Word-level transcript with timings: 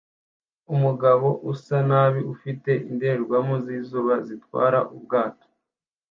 Umugabo 0.73 1.27
usa 1.51 1.77
nabi 1.89 2.21
ufite 2.33 2.71
indorerwamo 2.89 3.55
zizuba 3.65 4.13
zitwara 4.27 4.79
ubwato 4.95 5.47